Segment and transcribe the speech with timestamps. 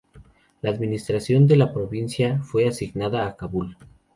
[0.63, 3.77] La administración de la provincia fue asignada a Kabul.